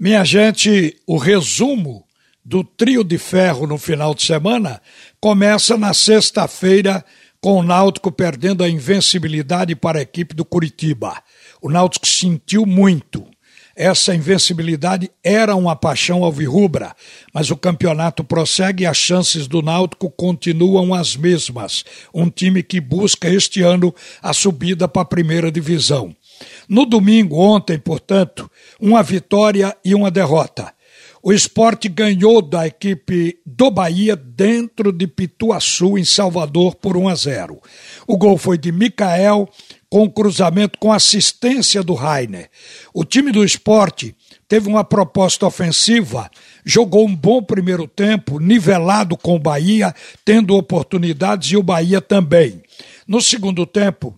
[0.00, 2.06] Minha gente, o resumo
[2.42, 4.80] do trio de ferro no final de semana
[5.20, 7.04] começa na sexta-feira
[7.38, 11.22] com o Náutico perdendo a invencibilidade para a equipe do Curitiba.
[11.60, 13.26] O Náutico sentiu muito.
[13.76, 16.96] Essa invencibilidade era uma paixão alvirrubra,
[17.32, 21.84] mas o campeonato prossegue e as chances do Náutico continuam as mesmas.
[22.12, 26.16] Um time que busca este ano a subida para a primeira divisão.
[26.70, 28.48] No domingo, ontem, portanto,
[28.80, 30.72] uma vitória e uma derrota.
[31.20, 37.14] O esporte ganhou da equipe do Bahia dentro de Pituaçu, em Salvador, por 1 a
[37.16, 37.60] 0.
[38.06, 39.48] O gol foi de Mikael,
[39.90, 42.48] com cruzamento com assistência do Rainer.
[42.94, 44.14] O time do esporte
[44.48, 46.30] teve uma proposta ofensiva,
[46.64, 49.92] jogou um bom primeiro tempo, nivelado com o Bahia,
[50.24, 52.62] tendo oportunidades e o Bahia também.
[53.08, 54.16] No segundo tempo,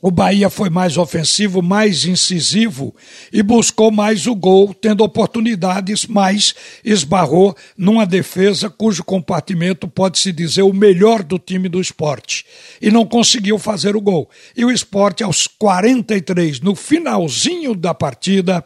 [0.00, 2.94] o Bahia foi mais ofensivo, mais incisivo
[3.32, 6.54] e buscou mais o gol, tendo oportunidades, mas
[6.84, 12.44] esbarrou numa defesa cujo compartimento pode-se dizer o melhor do time do esporte.
[12.80, 14.28] E não conseguiu fazer o gol.
[14.54, 18.62] E o esporte, aos 43, no finalzinho da partida,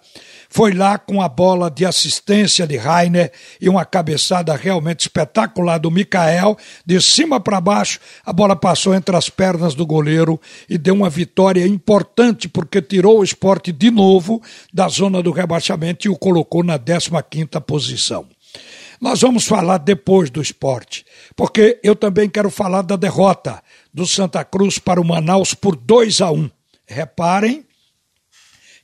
[0.51, 5.93] foi lá com a bola de assistência de Rainer e uma cabeçada realmente espetacular do
[5.93, 10.95] Mikael, de cima para baixo, a bola passou entre as pernas do goleiro e deu
[10.95, 14.43] uma vitória importante porque tirou o esporte de novo
[14.75, 18.27] da zona do rebaixamento e o colocou na 15ª posição.
[19.01, 23.63] Nós vamos falar depois do esporte, porque eu também quero falar da derrota
[23.95, 26.51] do Santa Cruz para o Manaus por 2 a 1.
[26.87, 27.65] Reparem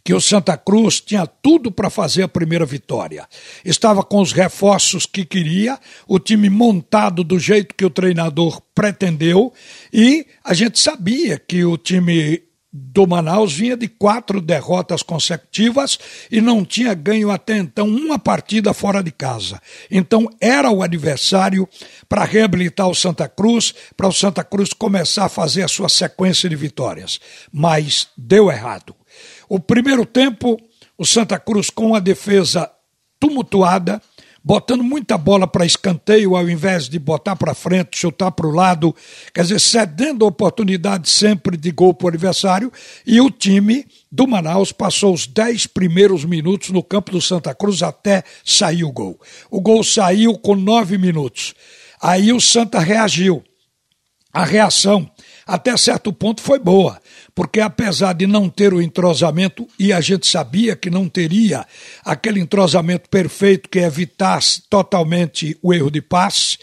[0.06, 3.26] que o Santa Cruz tinha tudo para fazer a primeira vitória.
[3.64, 9.52] Estava com os reforços que queria, o time montado do jeito que o treinador pretendeu,
[9.92, 12.40] e a gente sabia que o time
[12.72, 15.98] do Manaus vinha de quatro derrotas consecutivas
[16.30, 19.60] e não tinha ganho até então uma partida fora de casa.
[19.90, 21.68] Então era o adversário
[22.08, 26.48] para reabilitar o Santa Cruz, para o Santa Cruz começar a fazer a sua sequência
[26.48, 27.18] de vitórias.
[27.50, 28.94] Mas deu errado.
[29.48, 30.56] O primeiro tempo,
[30.98, 32.70] o Santa Cruz com a defesa
[33.18, 34.00] tumultuada,
[34.46, 38.94] botando muita bola para escanteio ao invés de botar para frente, chutar para o lado,
[39.34, 42.72] quer dizer, cedendo oportunidade sempre de gol para o adversário,
[43.04, 47.82] e o time do Manaus passou os dez primeiros minutos no campo do Santa Cruz
[47.82, 49.20] até sair o gol.
[49.50, 51.52] O gol saiu com nove minutos.
[52.00, 53.42] Aí o Santa reagiu.
[54.32, 55.10] A reação,
[55.46, 57.00] até certo ponto, foi boa
[57.36, 61.66] porque apesar de não ter o entrosamento, e a gente sabia que não teria
[62.02, 66.56] aquele entrosamento perfeito que evitasse totalmente o erro de passe,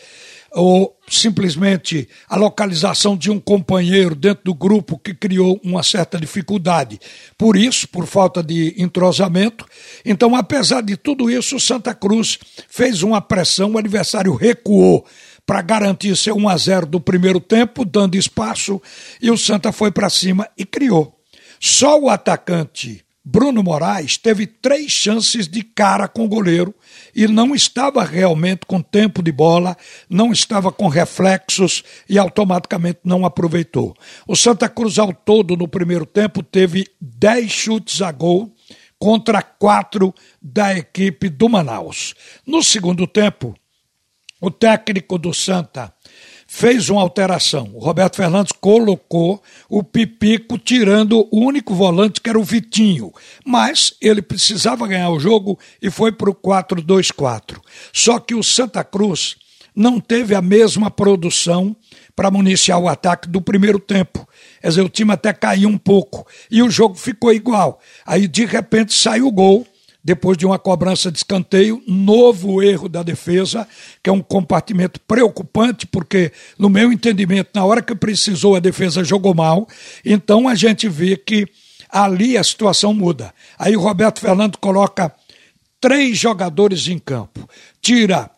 [0.52, 7.00] ou simplesmente a localização de um companheiro dentro do grupo que criou uma certa dificuldade.
[7.38, 9.66] Por isso, por falta de entrosamento.
[10.04, 15.06] Então, apesar de tudo isso, o Santa Cruz fez uma pressão, o adversário recuou
[15.46, 18.82] para garantir seu 1 a 0 do primeiro tempo, dando espaço,
[19.22, 21.20] e o Santa foi para cima e criou.
[21.60, 26.76] Só o atacante Bruno Moraes teve três chances de cara com o goleiro
[27.16, 29.78] e não estava realmente com tempo de bola,
[30.10, 33.96] não estava com reflexos e automaticamente não aproveitou.
[34.28, 38.54] O Santa Cruz, ao todo, no primeiro tempo, teve dez chutes a gol
[39.00, 42.14] contra quatro da equipe do Manaus.
[42.46, 43.56] No segundo tempo,
[44.44, 45.94] o técnico do Santa
[46.46, 47.72] fez uma alteração.
[47.74, 53.14] O Roberto Fernandes colocou o Pipico tirando o único volante que era o Vitinho.
[53.46, 57.58] Mas ele precisava ganhar o jogo e foi para o 4-2-4.
[57.94, 59.38] Só que o Santa Cruz
[59.74, 61.74] não teve a mesma produção
[62.14, 64.28] para municiar o ataque do primeiro tempo.
[64.62, 67.80] Quer dizer, o time até caiu um pouco e o jogo ficou igual.
[68.06, 69.66] Aí, de repente, saiu o gol
[70.04, 73.68] depois de uma cobrança de escanteio, novo erro da defesa,
[74.04, 79.04] que é um compartimento preocupante, porque, no meu entendimento, na hora que precisou, a defesa
[79.04, 79.68] jogou mal.
[80.04, 81.48] Então a gente vê que
[81.90, 83.34] ali a situação muda.
[83.58, 85.14] Aí o Roberto Fernando coloca
[85.80, 87.48] três jogadores em campo.
[87.82, 88.30] Tira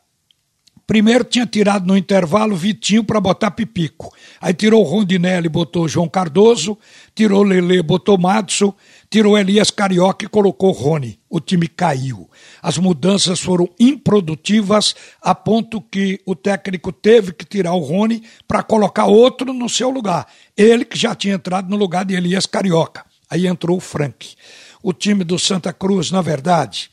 [0.88, 4.14] Primeiro tinha tirado no intervalo Vitinho para botar Pipico.
[4.40, 6.78] Aí tirou Rondinelli, botou João Cardoso,
[7.16, 8.74] tirou Lele, botou Madso,
[9.16, 11.18] tirou Elias Carioca e colocou Rony.
[11.30, 12.30] O time caiu.
[12.62, 18.62] As mudanças foram improdutivas a ponto que o técnico teve que tirar o Rony para
[18.62, 20.28] colocar outro no seu lugar.
[20.58, 23.06] Ele que já tinha entrado no lugar de Elias Carioca.
[23.30, 24.36] Aí entrou o Frank.
[24.84, 26.90] O time do Santa Cruz, na verdade,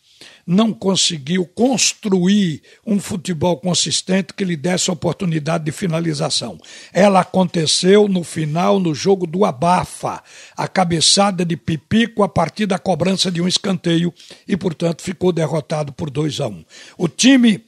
[0.47, 6.59] não conseguiu construir um futebol consistente que lhe desse oportunidade de finalização.
[6.93, 10.23] Ela aconteceu no final, no jogo do Abafa,
[10.57, 14.13] a cabeçada de Pipico a partir da cobrança de um escanteio
[14.47, 16.51] e, portanto, ficou derrotado por 2 a 1.
[16.51, 16.65] Um.
[16.99, 17.65] O time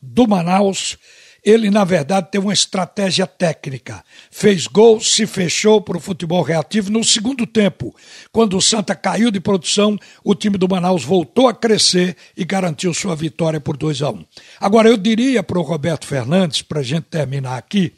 [0.00, 0.98] do Manaus
[1.44, 4.04] ele, na verdade, teve uma estratégia técnica.
[4.30, 6.90] Fez gol, se fechou para o futebol reativo.
[6.90, 7.94] No segundo tempo,
[8.30, 12.94] quando o Santa caiu de produção, o time do Manaus voltou a crescer e garantiu
[12.94, 14.24] sua vitória por 2 a 1 um.
[14.60, 17.92] Agora, eu diria para o Roberto Fernandes, para a gente terminar aqui,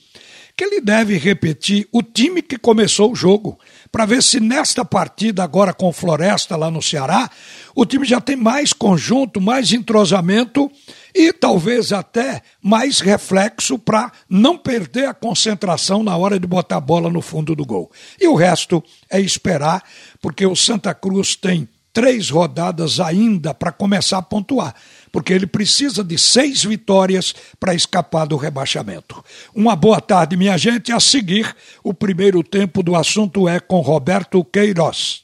[0.57, 3.59] que ele deve repetir o time que começou o jogo,
[3.91, 7.29] para ver se nesta partida, agora com Floresta lá no Ceará,
[7.75, 10.71] o time já tem mais conjunto, mais entrosamento
[11.15, 16.81] e talvez até mais reflexo para não perder a concentração na hora de botar a
[16.81, 17.91] bola no fundo do gol.
[18.21, 19.83] E o resto é esperar,
[20.21, 24.75] porque o Santa Cruz tem três rodadas ainda para começar a pontuar,
[25.13, 29.25] porque ele precisa de seis vitórias para escapar do rebaixamento.
[29.55, 30.93] Uma boa tarde, minha gente.
[30.93, 31.55] A seguir,
[31.85, 35.24] o primeiro tempo do assunto é com Roberto Queiroz.